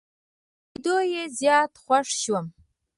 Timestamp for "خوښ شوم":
1.83-2.45